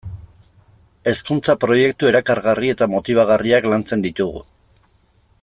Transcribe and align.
Hezkuntza-proiektu 1.11 2.09
erakargarri 2.13 2.73
eta 2.77 2.89
motibagarriak 2.95 3.69
lantzen 3.75 4.07
ditugu. 4.09 4.43